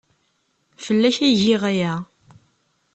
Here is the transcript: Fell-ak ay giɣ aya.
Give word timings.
Fell-ak 0.85 1.17
ay 1.25 1.33
giɣ 1.41 1.61
aya. 1.71 1.93